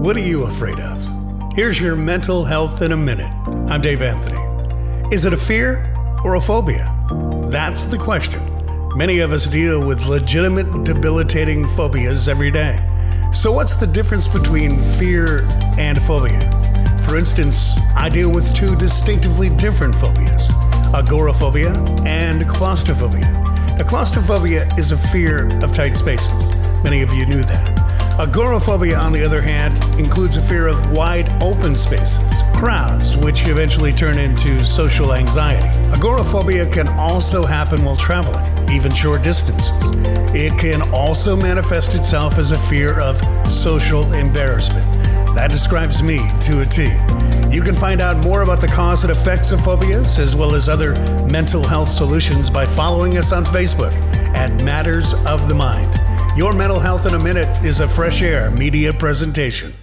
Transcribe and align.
What 0.00 0.16
are 0.16 0.20
you 0.20 0.44
afraid 0.44 0.80
of? 0.80 1.52
Here's 1.52 1.78
your 1.78 1.94
mental 1.94 2.42
health 2.42 2.80
in 2.80 2.92
a 2.92 2.96
minute. 2.96 3.30
I'm 3.70 3.82
Dave 3.82 4.00
Anthony. 4.00 4.40
Is 5.14 5.26
it 5.26 5.34
a 5.34 5.36
fear 5.36 5.92
or 6.24 6.36
a 6.36 6.40
phobia? 6.40 6.90
That's 7.50 7.84
the 7.84 7.98
question. 7.98 8.40
Many 8.96 9.18
of 9.18 9.30
us 9.30 9.46
deal 9.46 9.86
with 9.86 10.06
legitimate 10.06 10.84
debilitating 10.84 11.68
phobias 11.68 12.30
every 12.30 12.50
day. 12.50 12.80
So, 13.30 13.52
what's 13.52 13.76
the 13.76 13.86
difference 13.86 14.26
between 14.26 14.80
fear 14.80 15.46
and 15.78 16.00
phobia? 16.04 16.40
For 17.06 17.18
instance, 17.18 17.76
I 17.94 18.08
deal 18.08 18.32
with 18.32 18.54
two 18.54 18.74
distinctively 18.76 19.50
different 19.50 19.94
phobias 19.94 20.48
agoraphobia 20.94 21.74
and 22.06 22.48
claustrophobia. 22.48 23.30
Now, 23.76 23.84
claustrophobia 23.84 24.66
is 24.78 24.92
a 24.92 24.96
fear 24.96 25.44
of 25.62 25.74
tight 25.74 25.98
spaces. 25.98 26.32
Many 26.82 27.02
of 27.02 27.12
you 27.12 27.26
knew 27.26 27.42
that. 27.42 27.79
Agoraphobia, 28.20 28.98
on 28.98 29.12
the 29.12 29.24
other 29.24 29.40
hand, 29.40 29.72
includes 29.98 30.36
a 30.36 30.42
fear 30.42 30.66
of 30.68 30.92
wide 30.92 31.26
open 31.42 31.74
spaces, 31.74 32.22
crowds, 32.54 33.16
which 33.16 33.48
eventually 33.48 33.92
turn 33.92 34.18
into 34.18 34.62
social 34.62 35.14
anxiety. 35.14 35.66
Agoraphobia 35.88 36.70
can 36.70 36.86
also 36.98 37.46
happen 37.46 37.82
while 37.82 37.96
traveling, 37.96 38.44
even 38.70 38.92
short 38.92 39.22
distances. 39.22 39.72
It 40.34 40.58
can 40.58 40.82
also 40.92 41.34
manifest 41.34 41.94
itself 41.94 42.36
as 42.36 42.50
a 42.50 42.58
fear 42.58 43.00
of 43.00 43.18
social 43.50 44.12
embarrassment. 44.12 44.84
That 45.34 45.48
describes 45.50 46.02
me 46.02 46.18
to 46.42 46.60
a 46.60 46.66
T. 46.66 46.90
You 47.50 47.62
can 47.62 47.74
find 47.74 48.02
out 48.02 48.22
more 48.22 48.42
about 48.42 48.60
the 48.60 48.68
cause 48.68 49.02
and 49.02 49.10
effects 49.10 49.50
of 49.50 49.62
phobias, 49.64 50.18
as 50.18 50.36
well 50.36 50.54
as 50.54 50.68
other 50.68 50.92
mental 51.24 51.66
health 51.66 51.88
solutions, 51.88 52.50
by 52.50 52.66
following 52.66 53.16
us 53.16 53.32
on 53.32 53.46
Facebook 53.46 53.94
at 54.34 54.62
Matters 54.62 55.14
of 55.26 55.48
the 55.48 55.54
Mind. 55.54 56.09
Your 56.36 56.52
Mental 56.52 56.78
Health 56.78 57.06
in 57.06 57.14
a 57.14 57.18
Minute 57.18 57.48
is 57.64 57.80
a 57.80 57.88
fresh 57.88 58.22
air 58.22 58.52
media 58.52 58.92
presentation. 58.92 59.74